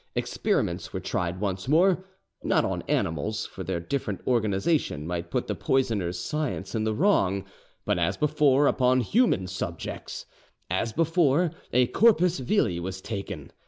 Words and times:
Experiments 0.15 0.91
were 0.91 0.99
tried 0.99 1.39
once 1.39 1.67
more, 1.67 2.03
not 2.41 2.65
on 2.65 2.81
animals—for 2.87 3.63
their 3.63 3.79
different 3.79 4.19
organisation 4.25 5.05
might 5.05 5.29
put 5.29 5.45
the 5.45 5.53
poisoner's 5.53 6.17
science 6.19 6.73
in 6.73 6.85
the 6.85 6.95
wrong—but 6.95 7.99
as 7.99 8.17
before 8.17 8.65
upon 8.65 9.01
human 9.01 9.45
subjects; 9.45 10.25
as 10.71 10.91
before, 10.91 11.51
a 11.71 11.85
'corpus 11.85 12.39
vili' 12.39 12.79
was 12.79 12.99
taken. 12.99 13.51